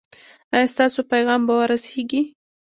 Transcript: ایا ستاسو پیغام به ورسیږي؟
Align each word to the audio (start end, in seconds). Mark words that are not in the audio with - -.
ایا 0.53 0.67
ستاسو 0.73 0.99
پیغام 1.11 1.41
به 1.47 1.53
ورسیږي؟ 1.59 2.21